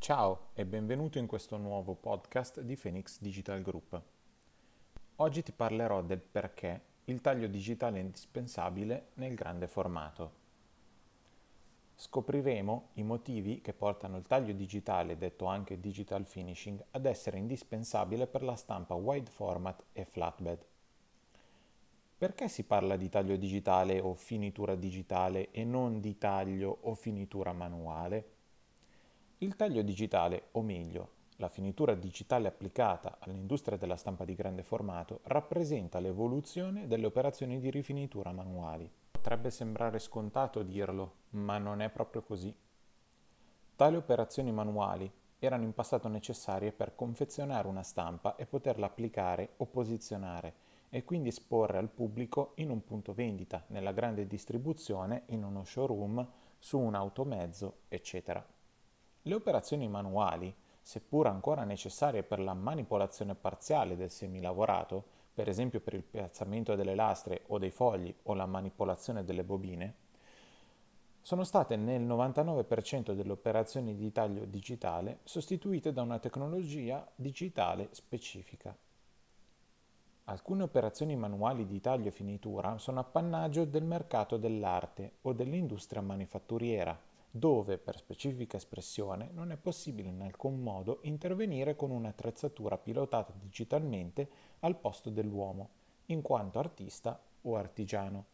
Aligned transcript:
Ciao 0.00 0.46
e 0.54 0.64
benvenuto 0.64 1.18
in 1.18 1.26
questo 1.26 1.58
nuovo 1.58 1.94
podcast 1.94 2.62
di 2.62 2.74
Phoenix 2.74 3.20
Digital 3.20 3.60
Group. 3.60 4.00
Oggi 5.16 5.42
ti 5.42 5.52
parlerò 5.52 6.00
del 6.00 6.20
perché 6.20 6.80
il 7.04 7.20
taglio 7.20 7.46
digitale 7.46 7.98
è 7.98 8.00
indispensabile 8.00 9.08
nel 9.16 9.34
grande 9.34 9.68
formato. 9.68 10.32
Scopriremo 11.96 12.88
i 12.94 13.02
motivi 13.02 13.60
che 13.60 13.74
portano 13.74 14.16
il 14.16 14.26
taglio 14.26 14.54
digitale, 14.54 15.18
detto 15.18 15.44
anche 15.44 15.78
digital 15.78 16.24
finishing, 16.24 16.82
ad 16.92 17.04
essere 17.04 17.36
indispensabile 17.36 18.26
per 18.26 18.42
la 18.42 18.56
stampa 18.56 18.94
wide 18.94 19.30
format 19.30 19.84
e 19.92 20.06
flatbed. 20.06 20.64
Perché 22.16 22.48
si 22.48 22.64
parla 22.64 22.96
di 22.96 23.10
taglio 23.10 23.36
digitale 23.36 24.00
o 24.00 24.14
finitura 24.14 24.76
digitale 24.76 25.50
e 25.50 25.62
non 25.62 26.00
di 26.00 26.16
taglio 26.16 26.78
o 26.80 26.94
finitura 26.94 27.52
manuale? 27.52 28.38
Il 29.42 29.56
taglio 29.56 29.80
digitale, 29.80 30.48
o 30.52 30.60
meglio, 30.60 31.12
la 31.36 31.48
finitura 31.48 31.94
digitale 31.94 32.46
applicata 32.46 33.16
all'industria 33.20 33.78
della 33.78 33.96
stampa 33.96 34.26
di 34.26 34.34
grande 34.34 34.62
formato, 34.62 35.20
rappresenta 35.22 35.98
l'evoluzione 35.98 36.86
delle 36.86 37.06
operazioni 37.06 37.58
di 37.58 37.70
rifinitura 37.70 38.32
manuali. 38.32 38.86
Potrebbe 39.12 39.50
sembrare 39.50 39.98
scontato 39.98 40.62
dirlo, 40.62 41.14
ma 41.30 41.56
non 41.56 41.80
è 41.80 41.88
proprio 41.88 42.20
così. 42.20 42.54
Tali 43.76 43.96
operazioni 43.96 44.52
manuali 44.52 45.10
erano 45.38 45.64
in 45.64 45.72
passato 45.72 46.08
necessarie 46.08 46.70
per 46.70 46.94
confezionare 46.94 47.66
una 47.66 47.82
stampa 47.82 48.36
e 48.36 48.44
poterla 48.44 48.84
applicare 48.84 49.54
o 49.56 49.64
posizionare 49.64 50.52
e 50.90 51.02
quindi 51.02 51.28
esporre 51.28 51.78
al 51.78 51.88
pubblico 51.88 52.52
in 52.56 52.68
un 52.68 52.84
punto 52.84 53.14
vendita, 53.14 53.64
nella 53.68 53.92
grande 53.92 54.26
distribuzione, 54.26 55.22
in 55.28 55.44
uno 55.44 55.64
showroom, 55.64 56.28
su 56.58 56.78
un 56.78 56.94
automezzo, 56.94 57.84
eccetera. 57.88 58.46
Le 59.22 59.34
operazioni 59.34 59.86
manuali, 59.86 60.54
seppur 60.80 61.26
ancora 61.26 61.64
necessarie 61.64 62.22
per 62.22 62.40
la 62.40 62.54
manipolazione 62.54 63.34
parziale 63.34 63.94
del 63.94 64.10
semilavorato, 64.10 65.04
per 65.34 65.46
esempio 65.46 65.80
per 65.80 65.92
il 65.92 66.02
piazzamento 66.02 66.74
delle 66.74 66.94
lastre 66.94 67.42
o 67.48 67.58
dei 67.58 67.70
fogli 67.70 68.14
o 68.24 68.32
la 68.32 68.46
manipolazione 68.46 69.22
delle 69.22 69.44
bobine, 69.44 69.94
sono 71.20 71.44
state 71.44 71.76
nel 71.76 72.00
99% 72.00 73.12
delle 73.12 73.32
operazioni 73.32 73.94
di 73.94 74.10
taglio 74.10 74.46
digitale 74.46 75.18
sostituite 75.24 75.92
da 75.92 76.00
una 76.00 76.18
tecnologia 76.18 77.06
digitale 77.14 77.88
specifica. 77.90 78.74
Alcune 80.24 80.62
operazioni 80.62 81.14
manuali 81.14 81.66
di 81.66 81.78
taglio 81.82 82.08
e 82.08 82.12
finitura 82.12 82.78
sono 82.78 83.00
appannaggio 83.00 83.66
del 83.66 83.84
mercato 83.84 84.38
dell'arte 84.38 85.16
o 85.22 85.34
dell'industria 85.34 86.00
manifatturiera 86.00 87.09
dove 87.30 87.78
per 87.78 87.96
specifica 87.96 88.56
espressione 88.56 89.30
non 89.32 89.52
è 89.52 89.56
possibile 89.56 90.08
in 90.08 90.20
alcun 90.20 90.60
modo 90.60 90.98
intervenire 91.02 91.76
con 91.76 91.90
un'attrezzatura 91.90 92.76
pilotata 92.76 93.32
digitalmente 93.38 94.28
al 94.60 94.76
posto 94.76 95.10
dell'uomo, 95.10 95.68
in 96.06 96.22
quanto 96.22 96.58
artista 96.58 97.20
o 97.42 97.56
artigiano. 97.56 98.24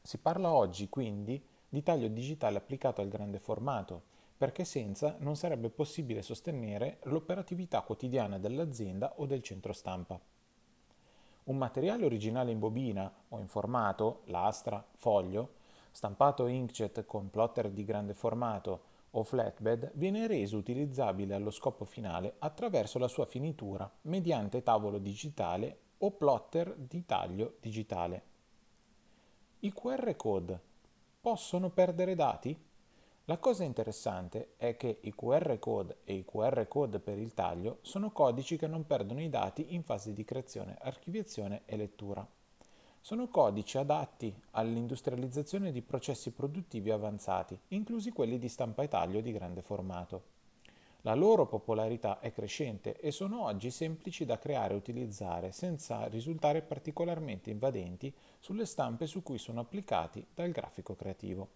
Si 0.00 0.18
parla 0.18 0.52
oggi 0.52 0.88
quindi 0.88 1.44
di 1.68 1.82
taglio 1.82 2.08
digitale 2.08 2.58
applicato 2.58 3.00
al 3.00 3.08
grande 3.08 3.40
formato, 3.40 4.02
perché 4.38 4.64
senza 4.64 5.16
non 5.18 5.34
sarebbe 5.34 5.68
possibile 5.68 6.22
sostenere 6.22 6.98
l'operatività 7.04 7.82
quotidiana 7.82 8.38
dell'azienda 8.38 9.14
o 9.16 9.26
del 9.26 9.42
centro 9.42 9.72
stampa. 9.72 10.18
Un 11.44 11.56
materiale 11.56 12.04
originale 12.04 12.52
in 12.52 12.60
bobina 12.60 13.12
o 13.30 13.38
in 13.40 13.48
formato, 13.48 14.22
lastra, 14.26 14.84
foglio, 14.94 15.56
stampato 15.90 16.46
inkjet 16.46 17.04
con 17.04 17.30
plotter 17.30 17.70
di 17.70 17.84
grande 17.84 18.14
formato 18.14 18.96
o 19.12 19.24
flatbed, 19.24 19.92
viene 19.94 20.26
reso 20.26 20.56
utilizzabile 20.56 21.34
allo 21.34 21.50
scopo 21.50 21.84
finale 21.84 22.34
attraverso 22.38 22.98
la 22.98 23.08
sua 23.08 23.26
finitura 23.26 23.90
mediante 24.02 24.62
tavolo 24.62 24.98
digitale 24.98 25.78
o 25.98 26.10
plotter 26.12 26.74
di 26.76 27.04
taglio 27.06 27.56
digitale. 27.60 28.22
I 29.60 29.72
QR 29.72 30.14
code 30.14 30.60
possono 31.20 31.70
perdere 31.70 32.14
dati? 32.14 32.66
La 33.24 33.38
cosa 33.38 33.64
interessante 33.64 34.54
è 34.56 34.76
che 34.76 35.00
i 35.02 35.14
QR 35.14 35.58
code 35.58 35.98
e 36.04 36.14
i 36.14 36.24
QR 36.24 36.66
code 36.68 36.98
per 36.98 37.18
il 37.18 37.34
taglio 37.34 37.78
sono 37.82 38.10
codici 38.10 38.56
che 38.56 38.66
non 38.66 38.86
perdono 38.86 39.20
i 39.20 39.28
dati 39.28 39.74
in 39.74 39.82
fase 39.82 40.12
di 40.12 40.24
creazione, 40.24 40.78
archiviazione 40.80 41.62
e 41.66 41.76
lettura 41.76 42.26
sono 43.00 43.28
codici 43.28 43.78
adatti 43.78 44.34
all'industrializzazione 44.52 45.72
di 45.72 45.82
processi 45.82 46.32
produttivi 46.32 46.90
avanzati, 46.90 47.58
inclusi 47.68 48.10
quelli 48.10 48.38
di 48.38 48.48
stampa 48.48 48.82
e 48.82 48.88
taglio 48.88 49.20
di 49.20 49.32
grande 49.32 49.62
formato. 49.62 50.36
La 51.02 51.14
loro 51.14 51.46
popolarità 51.46 52.18
è 52.18 52.32
crescente 52.32 52.98
e 52.98 53.12
sono 53.12 53.44
oggi 53.44 53.70
semplici 53.70 54.24
da 54.24 54.38
creare 54.38 54.74
e 54.74 54.76
utilizzare 54.76 55.52
senza 55.52 56.06
risultare 56.08 56.60
particolarmente 56.60 57.50
invadenti 57.50 58.12
sulle 58.40 58.66
stampe 58.66 59.06
su 59.06 59.22
cui 59.22 59.38
sono 59.38 59.60
applicati 59.60 60.26
dal 60.34 60.50
grafico 60.50 60.96
creativo. 60.96 61.48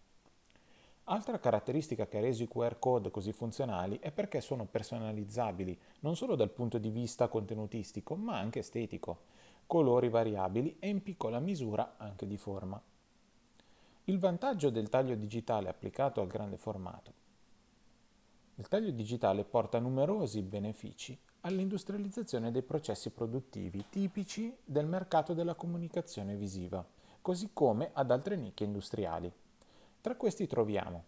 Altra 1.06 1.40
caratteristica 1.40 2.06
che 2.06 2.18
ha 2.18 2.20
reso 2.20 2.44
i 2.44 2.48
QR 2.48 2.78
code 2.78 3.10
così 3.10 3.32
funzionali 3.32 3.98
è 4.00 4.12
perché 4.12 4.40
sono 4.40 4.66
personalizzabili 4.66 5.76
non 6.00 6.14
solo 6.14 6.36
dal 6.36 6.50
punto 6.50 6.78
di 6.78 6.90
vista 6.90 7.26
contenutistico 7.26 8.14
ma 8.14 8.38
anche 8.38 8.60
estetico 8.60 9.22
colori 9.72 10.10
variabili 10.10 10.76
e 10.80 10.88
in 10.88 11.02
piccola 11.02 11.38
misura 11.38 11.94
anche 11.96 12.26
di 12.26 12.36
forma. 12.36 12.78
Il 14.04 14.18
vantaggio 14.18 14.68
del 14.68 14.90
taglio 14.90 15.14
digitale 15.14 15.70
applicato 15.70 16.20
al 16.20 16.26
grande 16.26 16.58
formato. 16.58 17.12
Il 18.56 18.68
taglio 18.68 18.90
digitale 18.90 19.44
porta 19.44 19.78
numerosi 19.78 20.42
benefici 20.42 21.18
all'industrializzazione 21.40 22.50
dei 22.50 22.60
processi 22.60 23.08
produttivi 23.12 23.86
tipici 23.88 24.54
del 24.62 24.84
mercato 24.84 25.32
della 25.32 25.54
comunicazione 25.54 26.36
visiva, 26.36 26.86
così 27.22 27.48
come 27.54 27.92
ad 27.94 28.10
altre 28.10 28.36
nicchie 28.36 28.66
industriali. 28.66 29.32
Tra 30.02 30.16
questi 30.16 30.46
troviamo 30.46 31.04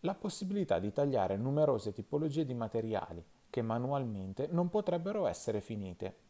la 0.00 0.16
possibilità 0.16 0.80
di 0.80 0.92
tagliare 0.92 1.36
numerose 1.36 1.92
tipologie 1.92 2.44
di 2.44 2.54
materiali 2.54 3.24
che 3.48 3.62
manualmente 3.62 4.48
non 4.50 4.70
potrebbero 4.70 5.28
essere 5.28 5.60
finite 5.60 6.25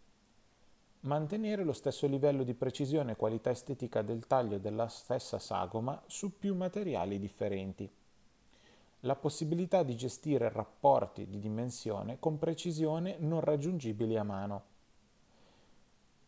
mantenere 1.06 1.62
lo 1.62 1.72
stesso 1.72 2.06
livello 2.06 2.42
di 2.42 2.54
precisione 2.54 3.12
e 3.12 3.16
qualità 3.16 3.50
estetica 3.50 4.02
del 4.02 4.26
taglio 4.26 4.58
della 4.58 4.88
stessa 4.88 5.38
sagoma 5.38 6.00
su 6.06 6.36
più 6.36 6.54
materiali 6.54 7.18
differenti. 7.18 7.88
La 9.00 9.14
possibilità 9.14 9.84
di 9.84 9.94
gestire 9.94 10.50
rapporti 10.50 11.28
di 11.28 11.38
dimensione 11.38 12.18
con 12.18 12.38
precisione 12.38 13.16
non 13.20 13.40
raggiungibili 13.40 14.16
a 14.16 14.24
mano. 14.24 14.74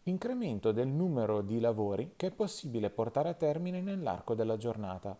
Incremento 0.04 0.70
del 0.70 0.88
numero 0.88 1.42
di 1.42 1.58
lavori 1.58 2.12
che 2.14 2.28
è 2.28 2.30
possibile 2.30 2.88
portare 2.88 3.30
a 3.30 3.34
termine 3.34 3.80
nell'arco 3.80 4.34
della 4.34 4.56
giornata. 4.56 5.16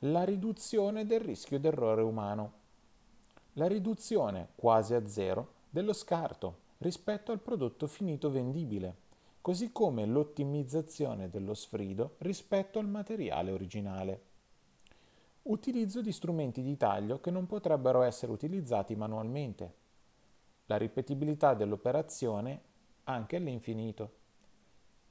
La 0.00 0.24
riduzione 0.24 1.06
del 1.06 1.20
rischio 1.20 1.60
d'errore 1.60 2.02
umano. 2.02 2.52
La 3.54 3.68
riduzione 3.68 4.48
quasi 4.56 4.94
a 4.94 5.06
zero 5.06 5.52
dello 5.70 5.92
scarto 5.92 6.68
rispetto 6.80 7.30
al 7.30 7.40
prodotto 7.40 7.86
finito 7.86 8.30
vendibile, 8.30 8.96
così 9.42 9.70
come 9.70 10.06
l'ottimizzazione 10.06 11.28
dello 11.28 11.52
sfrido 11.52 12.14
rispetto 12.18 12.78
al 12.78 12.88
materiale 12.88 13.50
originale. 13.50 14.22
Utilizzo 15.42 16.00
di 16.00 16.10
strumenti 16.10 16.62
di 16.62 16.78
taglio 16.78 17.20
che 17.20 17.30
non 17.30 17.44
potrebbero 17.46 18.00
essere 18.00 18.32
utilizzati 18.32 18.96
manualmente. 18.96 19.74
La 20.66 20.78
ripetibilità 20.78 21.52
dell'operazione 21.52 22.62
anche 23.04 23.36
all'infinito. 23.36 24.18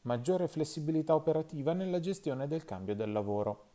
Maggiore 0.01 0.47
flessibilità 0.47 1.13
operativa 1.13 1.73
nella 1.73 1.99
gestione 1.99 2.47
del 2.47 2.65
cambio 2.65 2.95
del 2.95 3.11
lavoro. 3.11 3.67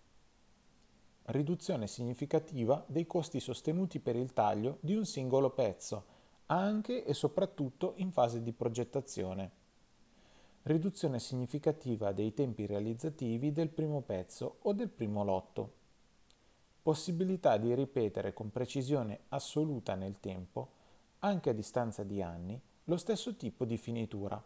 Riduzione 1.27 1.87
significativa 1.87 2.85
dei 2.89 3.07
costi 3.07 3.39
sostenuti 3.39 4.01
per 4.01 4.17
il 4.17 4.33
taglio 4.33 4.79
di 4.81 4.97
un 4.97 5.05
singolo 5.05 5.51
pezzo 5.51 6.14
anche 6.47 7.05
e 7.05 7.15
soprattutto 7.15 7.95
in 7.97 8.13
fase 8.13 8.43
di 8.43 8.53
progettazione. 8.53 9.51
Riduzione 10.63 11.19
significativa 11.19 12.13
dei 12.13 12.33
tempi 12.33 12.67
realizzativi 12.67 13.53
del 13.53 13.69
primo 13.69 14.01
pezzo 14.01 14.57
o 14.63 14.73
del 14.73 14.89
primo 14.89 15.25
lotto. 15.25 15.73
Possibilità 16.83 17.57
di 17.57 17.75
ripetere 17.75 18.33
con 18.33 18.51
precisione 18.51 19.21
assoluta 19.29 19.95
nel 19.95 20.21
tempo, 20.21 20.69
anche 21.21 21.51
a 21.51 21.55
distanza 21.55 22.03
di 22.03 22.21
anni, 22.21 22.61
lo 22.85 22.97
stesso 22.97 23.37
tipo 23.37 23.65
di 23.65 23.79
finitura. 23.79 24.43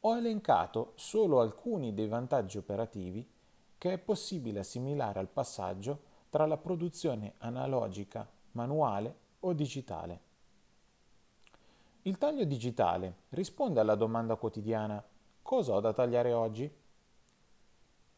Ho 0.00 0.16
elencato 0.16 0.92
solo 0.96 1.40
alcuni 1.40 1.94
dei 1.94 2.08
vantaggi 2.08 2.58
operativi 2.58 3.26
che 3.76 3.92
è 3.94 3.98
possibile 3.98 4.58
assimilare 4.58 5.18
al 5.18 5.28
passaggio 5.28 6.02
tra 6.28 6.46
la 6.46 6.58
produzione 6.58 7.34
analogica, 7.38 8.28
manuale 8.52 9.14
o 9.40 9.54
digitale. 9.54 10.28
Il 12.04 12.16
taglio 12.16 12.44
digitale 12.44 13.24
risponde 13.30 13.78
alla 13.78 13.94
domanda 13.94 14.36
quotidiana 14.36 15.04
cosa 15.42 15.74
ho 15.74 15.80
da 15.80 15.92
tagliare 15.92 16.32
oggi? 16.32 16.72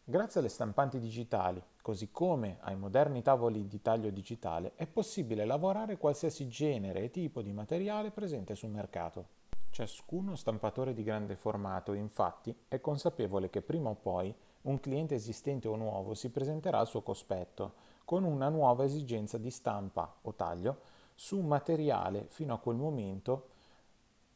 Grazie 0.04 0.38
alle 0.38 0.48
stampanti 0.48 1.00
digitali, 1.00 1.60
così 1.82 2.12
come 2.12 2.58
ai 2.60 2.76
moderni 2.76 3.22
tavoli 3.22 3.66
di 3.66 3.82
taglio 3.82 4.10
digitale, 4.10 4.74
è 4.76 4.86
possibile 4.86 5.44
lavorare 5.44 5.96
qualsiasi 5.96 6.46
genere 6.46 7.02
e 7.02 7.10
tipo 7.10 7.42
di 7.42 7.52
materiale 7.52 8.12
presente 8.12 8.54
sul 8.54 8.70
mercato. 8.70 9.26
Ciascuno 9.70 10.36
stampatore 10.36 10.94
di 10.94 11.02
grande 11.02 11.34
formato, 11.34 11.92
infatti, 11.92 12.56
è 12.68 12.80
consapevole 12.80 13.50
che 13.50 13.62
prima 13.62 13.88
o 13.88 13.96
poi 13.96 14.32
un 14.62 14.78
cliente 14.78 15.16
esistente 15.16 15.66
o 15.66 15.74
nuovo 15.74 16.14
si 16.14 16.30
presenterà 16.30 16.78
al 16.78 16.86
suo 16.86 17.02
cospetto 17.02 17.74
con 18.04 18.22
una 18.22 18.48
nuova 18.48 18.84
esigenza 18.84 19.38
di 19.38 19.50
stampa 19.50 20.18
o 20.22 20.34
taglio 20.34 20.78
su 21.16 21.36
un 21.36 21.46
materiale 21.46 22.26
fino 22.28 22.54
a 22.54 22.58
quel 22.58 22.76
momento 22.76 23.50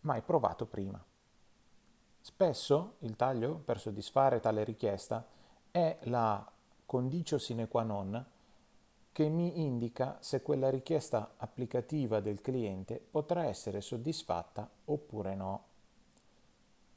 mai 0.07 0.23
provato 0.23 0.65
prima. 0.67 1.05
Spesso 2.21 2.95
il 3.01 3.17
taglio, 3.17 3.57
per 3.57 3.79
soddisfare 3.79 4.41
tale 4.41 4.65
richiesta, 4.65 5.27
è 5.71 5.99
la 6.03 6.49
condicio 6.87 7.39
sine 7.39 7.69
qua 7.69 7.83
non 7.83 8.25
che 9.17 9.31
mi 9.31 9.63
indica 9.63 10.19
se 10.21 10.43
quella 10.43 10.69
richiesta 10.69 11.37
applicativa 11.39 12.21
del 12.21 12.43
cliente 12.43 13.01
potrà 13.01 13.47
essere 13.47 13.81
soddisfatta 13.81 14.69
oppure 14.85 15.35
no. 15.35 15.65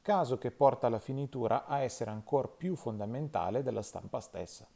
Caso 0.02 0.38
che 0.38 0.52
porta 0.52 0.90
la 0.90 1.00
finitura 1.00 1.66
a 1.66 1.80
essere 1.80 2.12
ancora 2.12 2.50
più 2.50 2.76
fondamentale 2.76 3.64
della 3.64 3.82
stampa 3.82 4.20
stessa. 4.20 4.68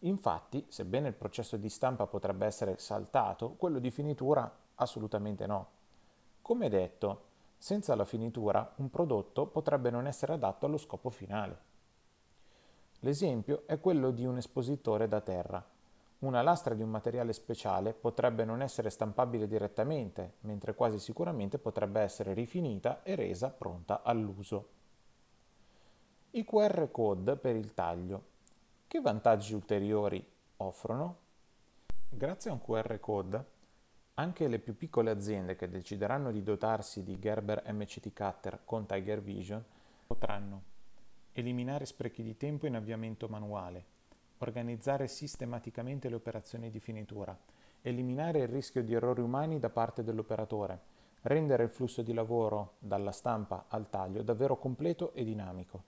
Infatti, 0.00 0.66
sebbene 0.68 1.06
il 1.06 1.14
processo 1.14 1.56
di 1.56 1.68
stampa 1.68 2.08
potrebbe 2.08 2.44
essere 2.44 2.76
saltato, 2.78 3.52
quello 3.52 3.78
di 3.78 3.92
finitura 3.92 4.52
assolutamente 4.74 5.46
no. 5.46 5.68
Come 6.42 6.68
detto, 6.68 7.22
senza 7.64 7.94
la 7.94 8.04
finitura 8.04 8.74
un 8.76 8.90
prodotto 8.90 9.46
potrebbe 9.46 9.90
non 9.90 10.06
essere 10.06 10.34
adatto 10.34 10.66
allo 10.66 10.76
scopo 10.76 11.08
finale. 11.08 11.58
L'esempio 13.00 13.62
è 13.66 13.80
quello 13.80 14.10
di 14.10 14.26
un 14.26 14.36
espositore 14.36 15.08
da 15.08 15.20
terra 15.20 15.72
una 16.24 16.40
lastra 16.40 16.74
di 16.74 16.82
un 16.82 16.88
materiale 16.88 17.34
speciale 17.34 17.92
potrebbe 17.92 18.46
non 18.46 18.62
essere 18.62 18.88
stampabile 18.88 19.46
direttamente, 19.46 20.36
mentre 20.40 20.74
quasi 20.74 20.98
sicuramente 20.98 21.58
potrebbe 21.58 22.00
essere 22.00 22.32
rifinita 22.32 23.02
e 23.02 23.14
resa 23.14 23.50
pronta 23.50 24.02
all'uso. 24.02 24.68
I 26.30 26.44
QR 26.44 26.90
code 26.90 27.36
per 27.36 27.56
il 27.56 27.74
taglio. 27.74 28.22
Che 28.88 29.00
vantaggi 29.02 29.52
ulteriori 29.52 30.26
offrono? 30.56 31.16
Grazie 32.08 32.50
a 32.50 32.54
un 32.54 32.62
QR 32.62 32.98
code, 33.00 33.44
anche 34.16 34.46
le 34.46 34.60
più 34.60 34.76
piccole 34.76 35.10
aziende 35.10 35.56
che 35.56 35.68
decideranno 35.68 36.30
di 36.30 36.44
dotarsi 36.44 37.02
di 37.02 37.18
Gerber 37.18 37.64
MCT 37.72 38.12
Cutter 38.12 38.60
con 38.64 38.86
Tiger 38.86 39.20
Vision 39.20 39.64
potranno 40.06 40.62
eliminare 41.32 41.84
sprechi 41.84 42.22
di 42.22 42.36
tempo 42.36 42.68
in 42.68 42.76
avviamento 42.76 43.26
manuale, 43.26 43.84
organizzare 44.38 45.08
sistematicamente 45.08 46.08
le 46.08 46.14
operazioni 46.14 46.70
di 46.70 46.78
finitura, 46.78 47.36
eliminare 47.82 48.38
il 48.38 48.48
rischio 48.48 48.84
di 48.84 48.94
errori 48.94 49.20
umani 49.20 49.58
da 49.58 49.68
parte 49.68 50.04
dell'operatore, 50.04 50.80
rendere 51.22 51.64
il 51.64 51.70
flusso 51.70 52.02
di 52.02 52.12
lavoro 52.12 52.74
dalla 52.78 53.10
stampa 53.10 53.64
al 53.66 53.90
taglio 53.90 54.22
davvero 54.22 54.56
completo 54.58 55.12
e 55.14 55.24
dinamico, 55.24 55.82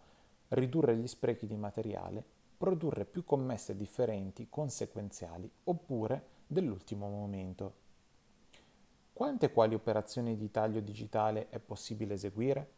ridurre 0.49 0.97
gli 0.97 1.07
sprechi 1.07 1.47
di 1.47 1.57
materiale, 1.57 2.25
produrre 2.59 3.05
più 3.05 3.25
commesse 3.25 3.77
differenti, 3.77 4.49
conseguenziali 4.51 5.49
oppure 5.65 6.27
dell'ultimo 6.49 7.09
momento. 7.09 7.85
Quante 9.17 9.51
quali 9.51 9.75
operazioni 9.75 10.37
di 10.37 10.51
taglio 10.51 10.81
digitale 10.81 11.49
è 11.49 11.59
possibile 11.59 12.13
eseguire? 12.13 12.71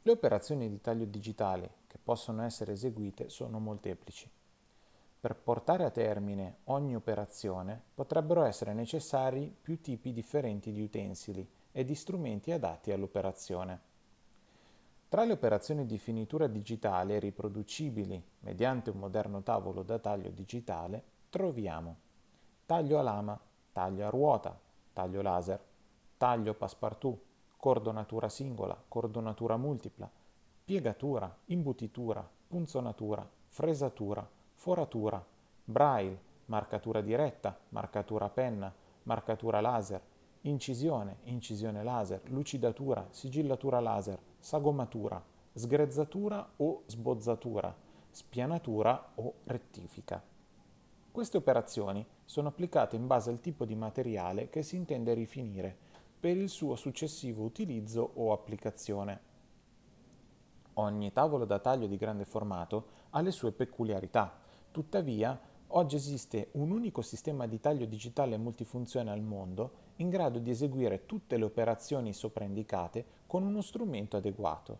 Le 0.00 0.10
operazioni 0.10 0.66
di 0.70 0.80
taglio 0.80 1.04
digitale 1.04 1.74
che 1.88 1.98
possono 2.02 2.40
essere 2.40 2.72
eseguite 2.72 3.28
sono 3.28 3.58
molteplici. 3.58 4.30
Per 5.20 5.36
portare 5.36 5.84
a 5.84 5.90
termine 5.90 6.60
ogni 6.64 6.96
operazione 6.96 7.78
potrebbero 7.94 8.44
essere 8.44 8.72
necessari 8.72 9.54
più 9.60 9.78
tipi 9.82 10.14
differenti 10.14 10.72
di 10.72 10.80
utensili 10.80 11.46
e 11.70 11.84
di 11.84 11.94
strumenti 11.94 12.50
adatti 12.50 12.90
all'operazione. 12.90 13.80
Tra 15.10 15.26
le 15.26 15.34
operazioni 15.34 15.84
di 15.84 15.98
finitura 15.98 16.46
digitale 16.46 17.18
riproducibili 17.18 18.24
mediante 18.40 18.88
un 18.88 19.00
moderno 19.00 19.42
tavolo 19.42 19.82
da 19.82 19.98
taglio 19.98 20.30
digitale 20.30 21.04
troviamo 21.28 21.96
taglio 22.64 22.98
a 22.98 23.02
lama, 23.02 23.38
taglio 23.70 24.06
a 24.06 24.08
ruota, 24.08 24.58
taglio 24.92 25.22
laser, 25.22 25.60
taglio 26.16 26.54
passepartout, 26.54 27.20
cordonatura 27.56 28.28
singola, 28.28 28.76
cordonatura 28.88 29.56
multipla, 29.56 30.10
piegatura, 30.64 31.34
imbutitura, 31.46 32.28
punzonatura, 32.48 33.28
fresatura, 33.48 34.28
foratura, 34.54 35.24
braille, 35.64 36.18
marcatura 36.46 37.00
diretta, 37.00 37.56
marcatura 37.70 38.28
penna, 38.28 38.72
marcatura 39.04 39.60
laser, 39.60 40.00
incisione, 40.42 41.18
incisione 41.24 41.82
laser, 41.82 42.22
lucidatura, 42.30 43.06
sigillatura 43.10 43.80
laser, 43.80 44.18
sagomatura, 44.38 45.22
sgrezzatura 45.54 46.52
o 46.56 46.82
sbozzatura, 46.86 47.74
spianatura 48.10 49.12
o 49.16 49.34
rettifica. 49.44 50.22
Queste 51.12 51.36
operazioni 51.36 52.04
sono 52.24 52.48
applicate 52.48 52.96
in 52.96 53.06
base 53.06 53.30
al 53.30 53.38
tipo 53.38 53.64
di 53.64 53.76
materiale 53.76 54.48
che 54.48 54.62
si 54.62 54.76
intende 54.76 55.14
rifinire 55.14 55.76
per 56.18 56.36
il 56.36 56.48
suo 56.48 56.74
successivo 56.74 57.44
utilizzo 57.44 58.12
o 58.14 58.32
applicazione. 58.32 59.20
Ogni 60.74 61.12
tavolo 61.12 61.44
da 61.44 61.58
taglio 61.58 61.86
di 61.86 61.96
grande 61.96 62.24
formato 62.24 62.86
ha 63.10 63.20
le 63.20 63.30
sue 63.30 63.52
peculiarità 63.52 64.40
Tuttavia, 64.72 65.38
oggi 65.68 65.96
esiste 65.96 66.48
un 66.52 66.70
unico 66.70 67.02
sistema 67.02 67.46
di 67.46 67.60
taglio 67.60 67.84
digitale 67.84 68.38
multifunzione 68.38 69.10
al 69.10 69.20
mondo 69.20 69.90
in 69.96 70.08
grado 70.08 70.38
di 70.38 70.48
eseguire 70.48 71.04
tutte 71.04 71.36
le 71.36 71.44
operazioni 71.44 72.14
sopraindicate 72.14 73.04
con 73.26 73.42
uno 73.42 73.60
strumento 73.60 74.16
adeguato. 74.16 74.78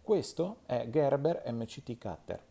Questo 0.00 0.60
è 0.64 0.88
Gerber 0.88 1.42
MCT 1.52 1.98
Cutter. 1.98 2.42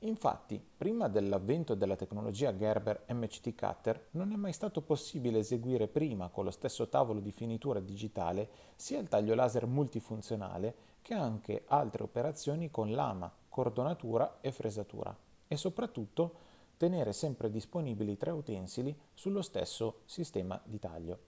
Infatti, 0.00 0.62
prima 0.76 1.08
dell'avvento 1.08 1.74
della 1.74 1.96
tecnologia 1.96 2.54
Gerber 2.54 3.04
MCT 3.08 3.54
Cutter 3.54 4.08
non 4.12 4.30
è 4.30 4.36
mai 4.36 4.52
stato 4.52 4.82
possibile 4.82 5.38
eseguire 5.38 5.88
prima 5.88 6.28
con 6.28 6.44
lo 6.44 6.50
stesso 6.50 6.88
tavolo 6.88 7.20
di 7.20 7.32
finitura 7.32 7.80
digitale 7.80 8.48
sia 8.76 8.98
il 8.98 9.08
taglio 9.08 9.34
laser 9.34 9.66
multifunzionale 9.66 10.74
che 11.00 11.14
anche 11.14 11.64
altre 11.68 12.02
operazioni 12.02 12.70
con 12.70 12.90
lama, 12.90 13.32
cordonatura 13.48 14.38
e 14.42 14.52
fresatura 14.52 15.16
e 15.48 15.56
soprattutto 15.56 16.44
tenere 16.76 17.14
sempre 17.14 17.50
disponibili 17.50 18.18
tre 18.18 18.32
utensili 18.32 18.94
sullo 19.14 19.40
stesso 19.40 20.00
sistema 20.04 20.60
di 20.62 20.78
taglio. 20.78 21.18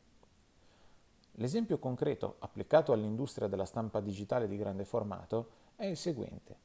L'esempio 1.32 1.78
concreto 1.78 2.36
applicato 2.40 2.92
all'industria 2.92 3.48
della 3.48 3.64
stampa 3.64 4.00
digitale 4.00 4.46
di 4.46 4.56
grande 4.56 4.84
formato 4.84 5.50
è 5.76 5.86
il 5.86 5.96
seguente. 5.96 6.56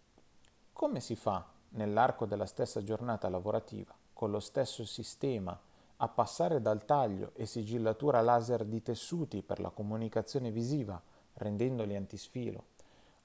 Come 0.74 1.00
si 1.00 1.16
fa 1.16 1.48
nell'arco 1.74 2.26
della 2.26 2.46
stessa 2.46 2.84
giornata 2.84 3.30
lavorativa 3.30 3.94
con 4.14 4.32
lo 4.32 4.40
stesso 4.40 4.86
sistema 4.86 5.60
a 5.98 6.08
passare 6.08 6.62
dal 6.62 6.86
taglio 6.86 7.32
e 7.36 7.46
sigillatura 7.46 8.22
laser 8.22 8.64
di 8.64 8.82
tessuti 8.82 9.42
per 9.42 9.60
la 9.60 9.70
comunicazione 9.70 10.52
visiva 10.52 11.02
rendendoli 11.36 11.96
antisfilo, 11.96 12.66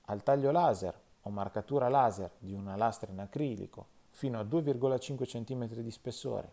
al 0.06 0.22
taglio 0.22 0.50
laser 0.50 0.98
o 1.22 1.30
marcatura 1.30 1.88
laser 1.88 2.32
di 2.38 2.52
una 2.52 2.76
lastra 2.76 3.10
in 3.10 3.20
acrilico 3.20 3.86
fino 4.10 4.38
a 4.38 4.42
2,5 4.42 5.24
cm 5.24 5.66
di 5.82 5.90
spessore, 5.90 6.52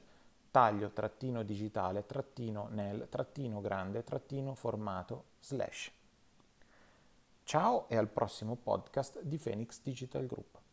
taglio 0.56 0.92
trattino 0.92 1.44
digitale 1.44 2.06
trattino 2.06 2.70
nel 2.70 3.08
trattino 3.10 3.60
grande 3.60 4.06
trattino 4.06 4.56
formato 4.56 5.26
slash. 5.42 5.92
Ciao 7.44 7.90
e 7.90 7.98
al 7.98 8.08
prossimo 8.08 8.56
podcast 8.56 9.22
di 9.22 9.38
Phoenix 9.38 9.82
Digital 9.84 10.26
Group. 10.26 10.65